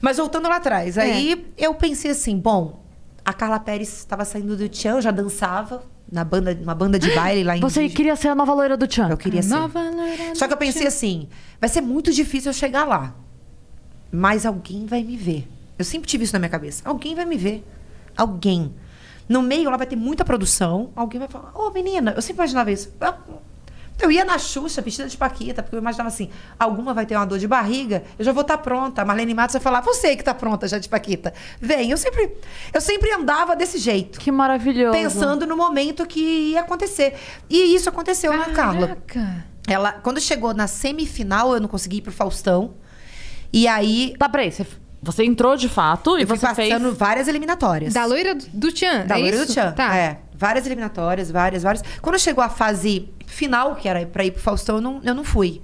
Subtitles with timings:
[0.00, 2.82] Mas voltando lá atrás, aí eu pensei assim, bom,
[3.24, 7.10] a Carla Pérez estava saindo do Tchan, eu já dançava na banda, uma banda de
[7.16, 9.08] baile lá em Você de- queria ser a nova loira do Tchan.
[9.10, 9.48] Eu queria ser.
[9.50, 10.88] Nova loira Só que eu pensei Tchan.
[10.88, 11.28] assim,
[11.60, 13.14] vai ser muito difícil eu chegar lá.
[14.12, 15.48] Mas alguém vai me ver.
[15.78, 16.82] Eu sempre tive isso na minha cabeça.
[16.88, 17.66] Alguém vai me ver.
[18.16, 18.72] Alguém.
[19.28, 20.90] No meio lá vai ter muita produção.
[20.94, 22.92] Alguém vai falar, ô menina, eu sempre imaginava isso.
[24.00, 27.24] Eu- ia na Xuxa, vestida de Paquita, porque eu imaginava assim, alguma vai ter uma
[27.26, 29.02] dor de barriga, eu já vou estar pronta.
[29.02, 31.32] A Marlene Matos vai falar, você que tá pronta já de Paquita.
[31.60, 32.36] Vem, eu sempre,
[32.74, 34.18] eu sempre andava desse jeito.
[34.20, 34.92] Que maravilhoso.
[34.92, 36.20] Pensando no momento que
[36.52, 37.14] ia acontecer.
[37.48, 38.96] E isso aconteceu, né, Carla?
[39.06, 39.44] Caraca.
[39.68, 42.74] Ela, quando chegou na semifinal, eu não consegui ir pro Faustão.
[43.52, 44.52] E aí, Tá, peraí.
[44.52, 44.66] Você,
[45.02, 46.96] você entrou de fato e eu você passando fez...
[46.96, 47.94] várias eliminatórias.
[47.94, 49.46] Da loira do- do Tchan, Da é Loira isso?
[49.46, 49.72] do Tchan.
[49.72, 49.96] Tá.
[49.96, 50.18] É.
[50.34, 51.82] Várias eliminatórias, várias, várias.
[52.02, 55.24] Quando chegou a fase final, que era pra ir pro Faustão, eu não, eu não
[55.24, 55.60] fui.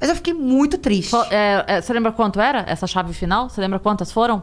[0.00, 1.10] Mas eu fiquei muito triste.
[1.10, 3.48] Fo- é, é, você lembra quanto era essa chave final?
[3.50, 4.42] Você lembra quantas foram?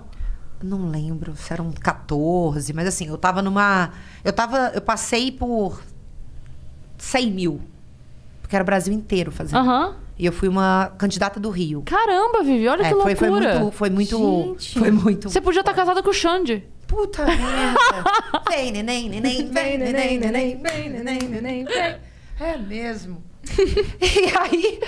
[0.64, 3.92] Não lembro se eram 14, mas assim, eu tava numa.
[4.24, 4.72] Eu tava.
[4.74, 5.82] Eu passei por
[6.98, 7.62] 100 mil.
[8.42, 9.58] Porque era o Brasil inteiro fazendo.
[9.60, 9.96] Aham.
[10.18, 11.82] E eu fui uma candidata do Rio.
[11.86, 13.16] Caramba, Vivi, olha É, que foi, loucura.
[13.18, 13.30] foi
[13.60, 13.72] muito.
[13.72, 14.56] Foi muito.
[14.60, 14.80] Gente.
[14.80, 15.30] Foi muito.
[15.30, 16.64] Você podia estar casada com o Xande.
[16.88, 17.78] Puta merda.
[18.50, 21.96] Vem, neném, neném, vem, neném, neném, vem, neném, neném, vem.
[22.40, 23.24] É mesmo.
[24.02, 24.80] e aí.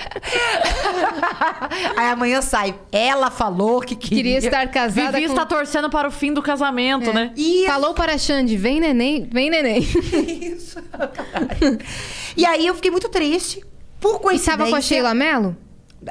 [1.96, 2.76] aí amanhã sai.
[2.92, 4.18] Ela falou que queria.
[4.18, 5.34] Queria estar casada Vivi com...
[5.34, 7.32] está torcendo para o fim do casamento, né?
[7.36, 9.80] E Falou para a Xande, vem neném, vem neném.
[10.42, 10.82] isso.
[10.82, 11.80] caralho.
[12.36, 13.64] e aí eu fiquei muito triste.
[14.00, 14.58] Por E coincidência.
[14.58, 15.56] tava com a Sheila Mello?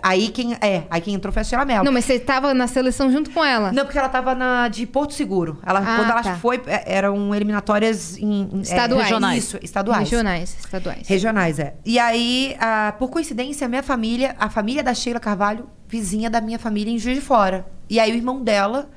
[0.03, 1.84] Aí quem, é, aí quem entrou foi a Sheila Mello.
[1.84, 3.70] Não, mas você tava na seleção junto com ela.
[3.73, 5.59] Não, porque ela tava na, de Porto Seguro.
[5.65, 6.37] Ela, Ah, quando ela tá.
[6.37, 9.03] foi, é, eram eliminatórias em, em- é, Estaduais.
[9.05, 9.45] Regionais.
[9.45, 10.01] Isso, estaduais.
[10.11, 11.09] Regionais, estaduais.
[11.09, 11.75] Regionais, é.
[11.84, 16.41] E aí, ah, por coincidência, a minha família, a família da Sheila Carvalho, vizinha da
[16.41, 17.64] minha família em Juiz de Fora.
[17.89, 18.91] E aí o irmão dela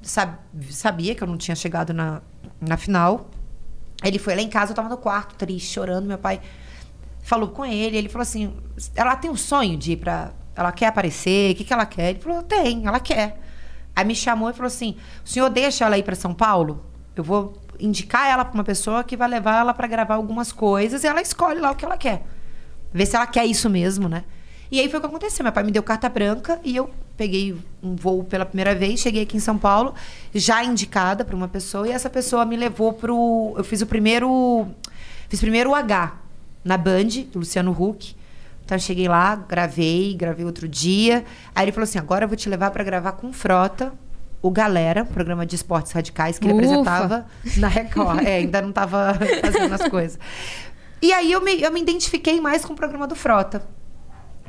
[0.00, 0.38] sab-
[0.70, 2.22] sabia que eu não tinha chegado na,
[2.60, 3.28] na final.
[4.02, 6.06] Ele foi lá em casa, eu tava no quarto, triste, chorando.
[6.06, 6.40] Meu pai
[7.24, 8.52] falou com ele, ele falou assim:
[8.94, 10.32] ela tem um sonho de ir pra.
[10.54, 12.10] Ela quer aparecer, o que, que ela quer?
[12.10, 13.40] Ele falou: tem, ela quer.
[13.96, 16.84] Aí me chamou e falou assim: o senhor deixa ela ir pra São Paulo?
[17.16, 21.02] Eu vou indicar ela pra uma pessoa que vai levar ela pra gravar algumas coisas
[21.02, 22.24] e ela escolhe lá o que ela quer.
[22.92, 24.22] Ver se ela quer isso mesmo, né?
[24.70, 25.42] E aí foi o que aconteceu.
[25.42, 29.22] Meu pai me deu carta branca e eu peguei um voo pela primeira vez, cheguei
[29.22, 29.94] aqui em São Paulo,
[30.34, 33.54] já indicada pra uma pessoa, e essa pessoa me levou pro.
[33.56, 34.68] Eu fiz o primeiro.
[35.28, 36.23] Fiz primeiro o H
[36.64, 38.16] na Band, Luciano Huck.
[38.64, 41.24] Então eu cheguei lá, gravei, gravei outro dia.
[41.54, 43.92] Aí ele falou assim: agora eu vou te levar pra gravar com Frota,
[44.40, 46.62] o Galera, um programa de esportes radicais que ele Ufa!
[46.62, 47.26] apresentava
[47.56, 48.26] na Record.
[48.26, 50.18] É, ainda não tava fazendo as coisas.
[51.00, 53.62] E aí eu me, eu me identifiquei mais com o programa do Frota.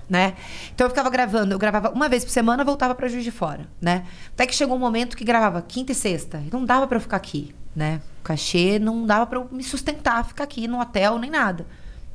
[0.08, 0.36] Né?
[0.74, 3.68] Então eu ficava gravando, eu gravava uma vez por semana, voltava para Juiz de Fora,
[3.82, 4.06] né?
[4.34, 7.02] Até que chegou um momento que gravava quinta e sexta, e não dava para eu
[7.02, 8.02] ficar aqui, né?
[8.20, 11.66] O cachê não dava para eu me sustentar, ficar aqui no hotel nem nada.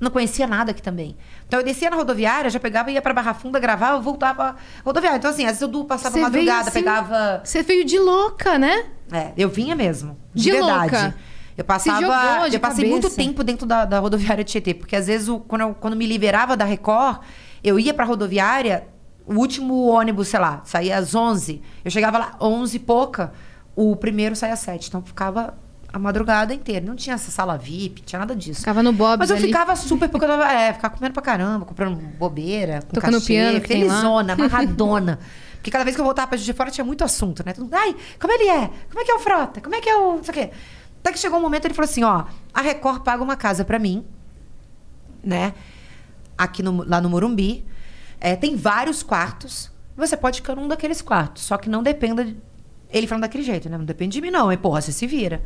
[0.01, 1.17] Não conhecia nada aqui também.
[1.47, 5.19] Então eu descia na rodoviária, já pegava, ia para Barra Funda, gravava, voltava rodoviária.
[5.19, 8.87] Então assim, às vezes eu passava veio madrugada, assim- pegava Você veio de louca, né?
[9.13, 10.17] é, eu vinha mesmo.
[10.35, 10.81] De, De verdade.
[10.95, 11.15] louca.
[11.57, 12.49] Eu passava.
[12.49, 13.17] eu passei muito cabeça.
[13.21, 16.07] tempo dentro da, da rodoviária de Tietê, porque às vezes, o- quando, eu, quando me
[16.07, 17.19] liberava da Record,
[17.63, 18.89] eu ia pra rodoviária,
[19.27, 21.61] o último ônibus, sei lá, saía às 11.
[21.85, 23.33] Eu chegava lá 11 e pouca,
[23.77, 24.89] o primeiro saía às 7.
[24.89, 25.53] Então eu ficava
[25.93, 26.85] a madrugada inteira.
[26.85, 28.61] Não tinha essa sala VIP, tinha nada disso.
[28.61, 29.47] Ficava no Bob's Mas eu ali.
[29.47, 33.27] ficava super, porque eu tava, é, ficava comendo pra caramba, comprando bobeira, com Tocando cachê,
[33.27, 35.19] piano felizona, amarradona.
[35.55, 37.53] Porque cada vez que eu voltava pra Juiz de Fora tinha muito assunto, né?
[37.53, 38.71] Todo mundo, ai, como ele é?
[38.89, 39.61] Como é que é o Frota?
[39.61, 40.17] Como é que é o...
[40.17, 40.51] não sei o quê.
[41.01, 42.25] Até que chegou um momento ele falou assim, ó,
[42.55, 44.05] a Record paga uma casa pra mim,
[45.23, 45.53] né?
[46.37, 47.65] Aqui no- lá no Morumbi.
[48.21, 49.71] É, tem vários quartos.
[49.97, 51.43] Você pode ficar num daqueles quartos.
[51.43, 52.25] Só que não dependa...
[52.25, 52.37] de-
[52.91, 53.77] Ele falando daquele jeito, né?
[53.77, 54.51] Não depende de mim, não.
[54.53, 55.43] E, porra, você se vira.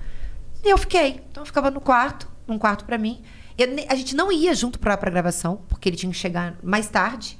[0.64, 1.20] E eu fiquei.
[1.30, 3.22] Então eu ficava no quarto, num quarto pra mim.
[3.56, 6.88] Eu a gente não ia junto pra, pra gravação, porque ele tinha que chegar mais
[6.88, 7.38] tarde.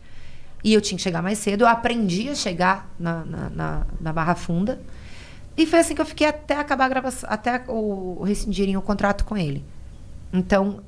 [0.62, 1.63] E eu tinha que chegar mais cedo.
[1.63, 4.81] Eu aprendi a chegar na, na, na- na Barra Funda.
[5.57, 8.83] E foi assim que eu fiquei até acabar a gravação, até o, o rescindirem o
[8.83, 9.65] contrato com ele.
[10.33, 10.81] Então,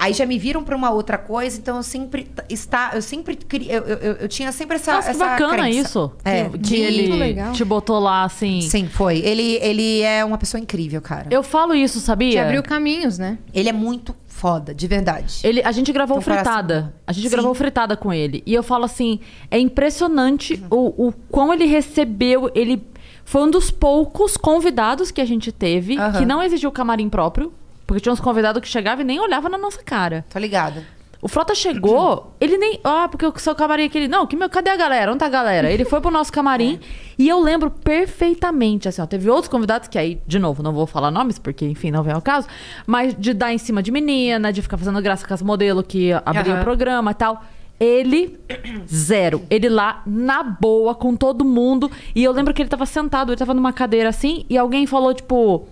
[0.00, 3.68] aí já me viram para uma outra coisa, então eu sempre está, eu sempre eu,
[3.68, 5.78] eu, eu- eu tinha sempre essa Nossa, que essa bacana crença.
[5.88, 6.12] isso.
[6.24, 7.52] É, que, que de- ele legal.
[7.52, 8.60] te botou lá, assim.
[8.62, 9.18] Sim, foi.
[9.18, 11.26] Ele ele é uma pessoa incrível, cara.
[11.30, 12.42] Eu falo isso, Te sabia?
[12.44, 13.38] abriu caminhos, né?
[13.54, 15.40] Ele é muito foda, de verdade.
[15.44, 16.94] Ele, a gente gravou coração fritada.
[17.06, 17.30] A gente Sim.
[17.34, 18.42] gravou fritada com ele.
[18.46, 19.20] E eu falo assim:
[19.50, 22.50] é impressionante o, o quão ele recebeu.
[22.54, 22.82] Ele
[23.24, 26.18] foi um dos poucos convidados que a gente teve Aham.
[26.18, 27.52] que não exigiu camarim próprio.
[27.90, 30.24] Porque tinha uns convidados que chegavam e nem olhavam na nossa cara.
[30.30, 30.86] Tô ligada.
[31.20, 32.78] O Frota chegou, ele nem.
[32.84, 34.06] Ah, porque o seu camarim é aquele.
[34.06, 35.10] Não, que meu, cadê a galera?
[35.10, 35.68] Onde tá a galera?
[35.68, 36.78] Ele foi pro nosso camarim
[37.18, 39.06] e eu lembro perfeitamente, assim, ó.
[39.06, 42.12] Teve outros convidados que aí, de novo, não vou falar nomes, porque, enfim, não vem
[42.12, 42.46] ao caso,
[42.86, 46.12] mas de dar em cima de menina, de ficar fazendo graça com as modelos que
[46.24, 46.60] abriam Aham.
[46.60, 47.42] o programa e tal.
[47.80, 48.38] Ele,
[48.86, 49.42] zero.
[49.50, 51.90] Ele lá, na boa, com todo mundo.
[52.14, 55.12] E eu lembro que ele tava sentado, ele tava numa cadeira assim, e alguém falou,
[55.12, 55.66] tipo.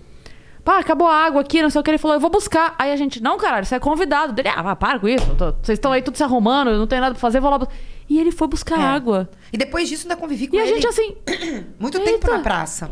[0.63, 1.89] Pá, acabou a água aqui, não sei o que.
[1.91, 2.75] Ele falou, eu vou buscar.
[2.77, 4.33] Aí a gente, não, caralho, você é convidado.
[4.33, 5.25] Dele, ah, para com isso.
[5.35, 7.57] tô- Vocês estão aí tudo se arrumando, eu não tenho nada pra fazer, vou lá.
[7.57, 7.69] bus-"
[8.09, 8.83] E ele foi buscar É.
[8.83, 9.29] água.
[9.53, 11.15] E depois disso ainda convivi com E a ele gente assim.
[11.79, 12.11] muito Eita.
[12.11, 12.91] tempo na praça.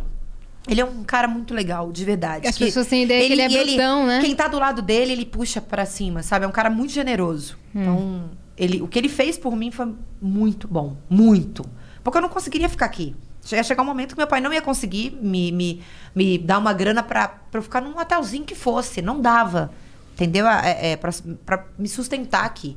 [0.70, 2.46] Ele é um cara muito legal, de verdade.
[2.48, 4.20] As pessoas têm ideia que ele é e brutão, né?
[4.22, 6.44] Quem tá do lado dele, ele puxa pra cima, sabe?
[6.44, 7.58] É um cara muito generoso.
[7.74, 7.82] Hum.
[7.82, 10.98] Então, ele, o que ele fez por mim foi muito bom.
[11.10, 11.64] Muito.
[12.04, 13.16] Porque eu não conseguiria ficar aqui.
[13.56, 15.82] Ia chegar um momento que meu pai não ia conseguir me, me,
[16.16, 19.02] me dar uma grana pra, pra eu ficar num hotelzinho que fosse.
[19.02, 19.72] Não dava.
[20.14, 20.48] Entendeu?
[20.48, 21.12] É, é, pra,
[21.46, 22.76] pra me sustentar aqui.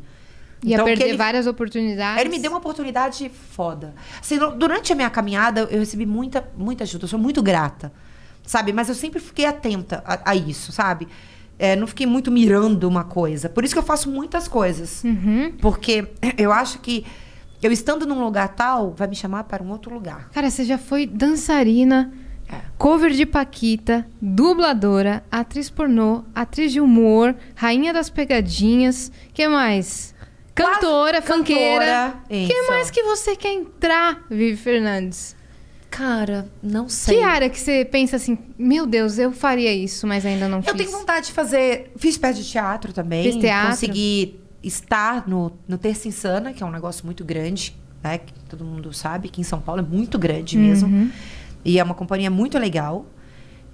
[0.63, 2.21] Ia Então, perder ele- várias oportunidades.
[2.21, 3.95] ele me deu uma oportunidade foda.
[4.21, 7.05] Assim, durante a minha caminhada, eu recebi muita, muita ajuda.
[7.05, 7.91] Eu sou muito grata,
[8.47, 8.73] sabe?
[8.73, 11.09] Mas eu sempre fiquei atenta a, a isso, sabe?
[11.59, 13.49] É, não fiquei muito mirando uma coisa.
[13.49, 15.03] Por isso que eu faço muitas coisas.
[15.03, 15.53] Uhum.
[15.63, 17.07] Porque eu acho que
[17.63, 20.29] eu estando num lugar tal, vai me chamar para um outro lugar.
[20.31, 22.13] Cara, você já foi dançarina,
[22.51, 22.57] É.
[22.79, 29.13] cover de Paquita, dubladora, atriz pornô, atriz de humor, rainha das pegadinhas.
[29.33, 30.15] que mais?
[30.55, 31.85] Cantora, Quase funkeira.
[32.13, 35.37] cantora, que mais que você quer entrar, Vivi Fernandes?
[35.89, 37.19] Cara, não sei.
[37.19, 40.63] Que área que você pensa assim, meu Deus, eu faria isso, mas ainda não Eu
[40.63, 40.73] fiz?
[40.75, 41.93] tenho vontade de fazer.
[41.97, 43.25] Fiz peça de teatro também.
[43.25, 43.71] Fiz teatro.
[43.71, 48.19] Consegui estar no, no Terça Insana, que é um negócio muito grande, né?
[48.19, 50.89] Que todo mundo sabe que em São Paulo é muito grande mesmo.
[50.89, 51.11] Uhum.
[51.65, 53.05] E é uma companhia muito legal,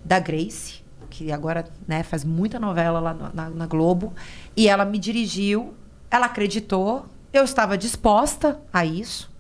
[0.05, 4.13] da Grace, que agora né, faz muita novela lá no- na, na Globo.
[4.57, 5.75] E ela me dirigiu,
[6.11, 9.35] ela acreditou, eu estava disposta a isso.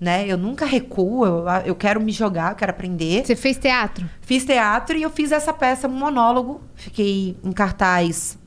[0.00, 0.26] Né?
[0.28, 3.26] Eu nunca recuo, eu, eu quero me jogar, eu quero aprender.
[3.26, 4.08] Você fez teatro?
[4.20, 6.60] Fiz teatro e eu fiz essa peça, um monólogo.
[6.76, 8.38] Fiquei em cartaz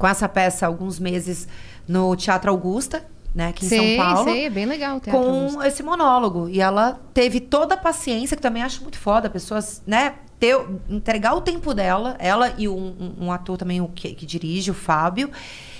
[0.00, 1.46] com essa peça alguns meses
[1.86, 3.04] no Teatro Augusta,
[3.34, 4.24] né, aqui em São Paulo.
[4.32, 5.20] sei, é bem legal o teatro.
[5.20, 5.62] Com Augusto.
[5.62, 6.48] esse monólogo.
[6.48, 10.56] E ela teve toda a paciência, que também acho muito foda, a pessoa, né, ter,
[10.88, 14.74] entregar o tempo dela, ela e um, um- ator também o que, que dirige, o
[14.74, 15.30] Fábio.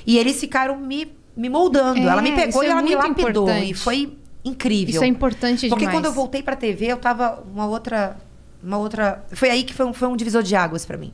[0.06, 1.98] E eles ficaram me, me moldando.
[1.98, 3.44] É, ela me isso pegou é e ela me lapidou.
[3.44, 3.70] importante.
[3.70, 4.94] E foi incrível.
[4.96, 5.96] Isso é importante Porque demais.
[5.96, 8.18] quando eu voltei pra TV, eu tava uma outra.
[8.62, 9.24] Uma outra.
[9.32, 11.12] Foi aí que foi um, foi um divisor de águas pra mim.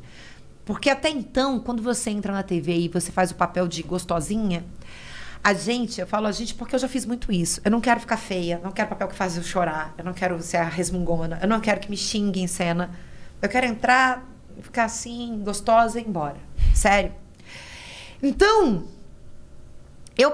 [0.66, 4.64] Porque até então, quando você entra na TV e você faz o papel de gostosinha,
[5.42, 7.60] a gente, eu falo a gente porque eu já fiz muito isso.
[7.64, 10.42] Eu não quero ficar feia, não quero papel que faz eu chorar, eu não quero
[10.42, 12.90] ser a resmungona, eu não quero que me xingue em cena.
[13.40, 14.28] Eu quero entrar,
[14.60, 16.36] ficar assim, gostosa e ir embora.
[16.74, 17.12] Sério.
[18.20, 18.88] Então,
[20.18, 20.32] eu,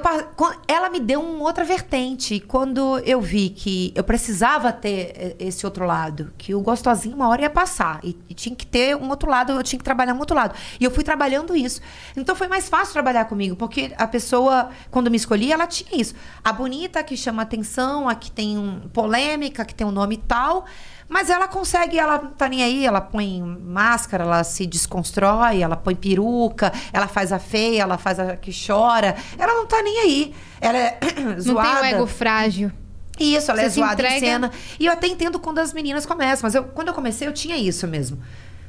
[0.69, 2.35] ela me deu uma outra vertente.
[2.35, 7.17] E quando eu vi que eu precisava ter eh, esse outro lado, que o gostosinho
[7.17, 7.99] uma hora ia passar.
[8.05, 10.55] E, e tinha que ter um outro lado, eu tinha que trabalhar um outro lado.
[10.79, 11.81] E eu fui trabalhando isso.
[12.17, 16.15] Então foi mais fácil trabalhar comigo, porque a pessoa, quando me escolhia, ela tinha isso.
[16.45, 20.65] A bonita que chama atenção, a que tem um, polêmica, que tem um nome tal.
[21.13, 25.77] Mas ela consegue, ela não tá nem aí, ela põe máscara, ela se desconstrói, ela
[25.77, 29.15] põe peruca, ela faz a feia, ela faz a que chora.
[29.39, 30.35] Ela não tá nem aí.
[30.59, 31.81] Ela é Não zoada.
[31.83, 32.73] tem o ego frágil.
[33.21, 34.51] Isso, ela Você é zoada em entrega- cena.
[34.81, 37.59] E eu até entendo quando as meninas começam, mas eu, quando eu comecei, eu tinha
[37.59, 38.19] isso mesmo.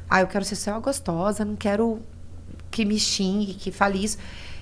[0.10, 2.02] Ah, eu quero ser só gostosa, não quero
[2.70, 4.18] que me xingue, que fale isso.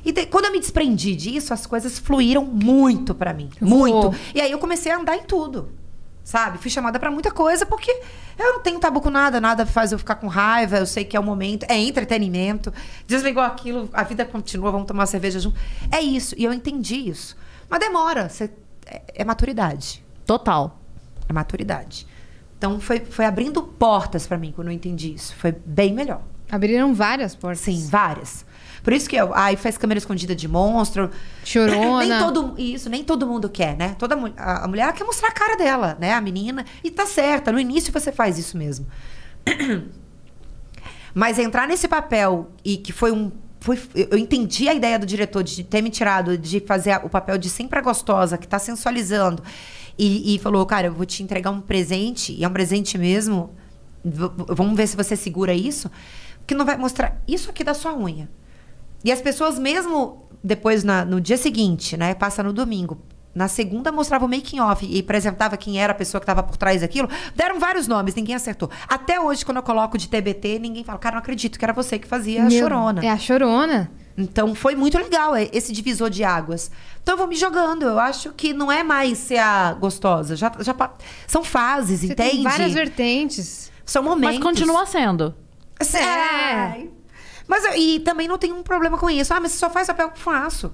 [0.06, 3.50] E de- quando eu me desprendi disso, as coisas fluíram muito pra mim.
[3.60, 4.14] Muito.
[4.36, 5.72] E aí eu comecei a andar em tudo.
[6.24, 6.58] Sabe?
[6.60, 7.92] Fui chamada pra muita coisa porque
[8.38, 11.18] eu não tenho tabu com nada, nada faz eu ficar com raiva, eu sei que
[11.18, 12.72] é o momento, é entretenimento.
[13.08, 15.60] Desligou aquilo, a vida continua, vamos tomar cerveja junto.
[15.92, 17.36] É isso, e eu entendi isso.
[17.70, 18.52] Mas demora, você-
[18.86, 20.04] é, é maturidade.
[20.26, 20.80] Total.
[21.28, 22.08] É maturidade.
[22.58, 25.36] Então foi, foi abrindo portas pra mim quando eu entendi isso.
[25.36, 26.22] Foi bem melhor.
[26.52, 27.62] Abriram várias portas.
[27.62, 28.46] Sim, várias.
[28.84, 31.10] Por isso que eu, ai, faz câmera escondida de monstro.
[31.44, 32.06] Chorona.
[32.06, 33.96] Nem todo isso, nem todo mundo quer, né?
[33.98, 36.14] Toda a, a mulher quer mostrar a cara dela, né?
[36.14, 37.52] A menina e tá certa.
[37.52, 38.88] No início você faz isso mesmo.
[41.14, 43.32] Mas entrar nesse papel e que foi um
[43.62, 47.38] foi, eu entendi a ideia do diretor de ter me tirado de fazer o papel
[47.38, 49.44] de sempre a gostosa, que tá sensualizando.
[50.00, 53.52] E, e falou, cara, eu vou te entregar um presente, e é um presente mesmo.
[54.04, 55.92] Vamos ver se você segura isso.
[56.52, 58.30] Que não vai mostrar isso aqui da sua unha.
[59.06, 62.14] E as pessoas, mesmo depois, na- no dia seguinte, né?
[62.14, 63.02] Passa no domingo.
[63.34, 66.58] Na segunda mostrava o making off e apresentava quem era a pessoa que estava por
[66.58, 67.08] trás daquilo.
[67.38, 68.70] Deram vários nomes, ninguém acertou.
[68.86, 71.98] Até hoje, quando eu coloco de TBT, ninguém fala, cara, não acredito que era você
[71.98, 73.02] que fazia a Meu- chorona.
[73.06, 73.90] É a chorona.
[74.18, 76.70] Então foi muito legal é, esse divisor de águas.
[77.02, 77.84] Então eu vou me jogando.
[77.84, 80.36] Eu acho que não é mais ser a gostosa.
[80.36, 80.76] Já, já
[81.26, 82.32] são fases, Você entende?
[82.32, 83.72] tem várias vertentes.
[83.86, 84.36] São momentos.
[84.36, 85.34] Mas continua sendo.
[85.82, 86.88] É.
[87.48, 89.34] Mas eu- e também não tem um problema com isso.
[89.34, 90.72] Ah, mas você só faz papel que eu faço.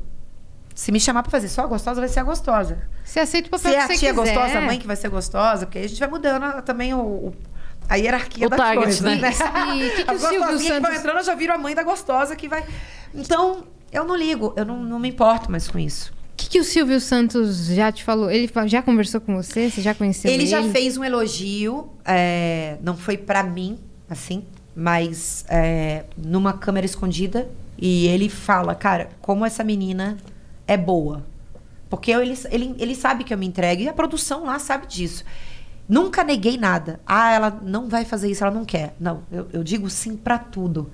[0.75, 2.77] Se me chamar pra fazer só a gostosa, vai ser a gostosa.
[3.03, 4.13] Você aceita o papel Se é que a você tia quiser.
[4.35, 6.93] gostosa, a mãe que vai ser gostosa, porque aí a gente vai mudando a- também
[6.93, 7.33] o, o-
[7.89, 9.31] a hierarquia O das target, coisas, né?
[9.75, 10.99] E o que, que a o gostosinha que vai Santos...
[10.99, 12.63] entrando, eu já viro a mãe da gostosa que vai.
[13.15, 16.11] Então, eu não ligo, eu não, não me importo mais com isso.
[16.11, 18.29] O que, que o Silvio Santos já te falou?
[18.29, 19.71] Ele já conversou com você?
[19.71, 20.43] Você já conheceu ele?
[20.43, 24.45] Ele já fez um elogio, é, não foi pra mim, assim,
[24.79, 27.49] mas é, numa câmera escondida.
[27.79, 30.17] E ele fala, cara, como essa menina
[30.67, 31.23] é boa.
[31.89, 34.85] Porque eu- ele, ele, ele sabe que eu me entrego e a produção lá sabe
[34.87, 35.23] disso.
[35.89, 36.99] Nunca neguei nada.
[37.05, 38.93] Ah, ela não vai fazer isso, ela não quer.
[38.99, 40.91] Não, eu, eu digo sim pra tudo.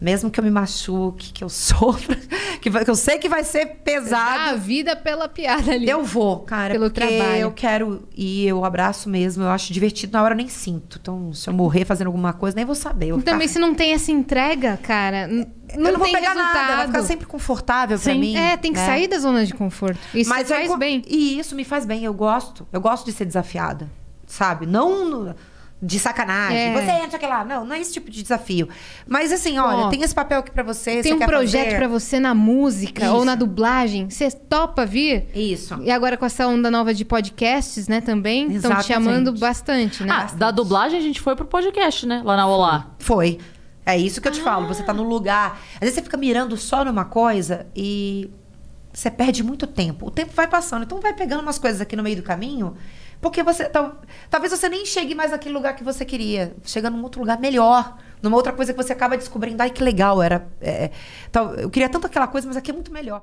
[0.00, 2.16] Mesmo que eu me machuque, que eu sofra,
[2.60, 4.38] que, vai- que eu sei que vai ser pesado.
[4.44, 5.88] Dá a vida pela piada ali.
[5.88, 7.36] Eu vou, cara, Pelo trabalho.
[7.40, 10.98] eu quero ir, eu abraço mesmo, eu acho divertido, na hora eu nem sinto.
[11.00, 13.08] Então, se eu morrer fazendo alguma coisa, nem vou saber.
[13.08, 16.54] Eu vou também, se não tem essa entrega, cara, não, eu não vou pegar resultado.
[16.54, 18.18] nada, vai ficar sempre confortável pra Sim.
[18.20, 18.36] mim.
[18.36, 18.86] É, tem que né?
[18.86, 19.98] sair da zona de conforto.
[20.14, 21.02] Isso Mas eu faz go- bem.
[21.06, 22.66] E isso me faz bem, eu gosto.
[22.72, 23.88] Eu gosto de ser desafiada,
[24.26, 24.66] sabe?
[24.66, 25.34] Não
[25.80, 26.58] de sacanagem.
[26.58, 26.72] É.
[26.72, 27.44] Você entra aqui lá.
[27.44, 28.68] Não, não é esse tipo de desafio.
[29.06, 31.02] Mas assim, olha, Ó, tem esse papel aqui pra você.
[31.02, 33.14] Tem você um quer projeto pra você na música Isso.
[33.14, 34.10] ou na dublagem.
[34.10, 35.28] Você topa vir?
[35.34, 35.78] Isso.
[35.82, 40.12] E agora com essa onda nova de podcasts, né, também, estão te chamando bastante, né?
[40.12, 42.22] Ah, da dublagem a gente foi pro podcast, né?
[42.24, 42.90] Lá na Olá.
[42.98, 43.38] Foi.
[43.86, 44.66] É isso que eu te falo.
[44.66, 45.60] Você tá no lugar.
[45.74, 48.30] Às vezes você fica mirando só numa coisa e
[48.92, 50.08] você perde muito tempo.
[50.08, 50.82] O tempo vai passando.
[50.82, 52.76] Então vai pegando umas coisas aqui no meio do caminho.
[53.20, 53.64] Porque você.
[53.68, 53.96] tal-
[54.30, 56.54] talvez você nem chegue mais naquele lugar que você queria.
[56.64, 57.96] Chega num outro lugar melhor.
[58.22, 59.62] Numa outra coisa que você acaba descobrindo.
[59.62, 60.22] Ai, que legal.
[60.22, 60.46] Era.
[60.60, 60.90] é,
[61.30, 63.16] tal- eu queria tanto aquela coisa, mas aqui é muito melhor.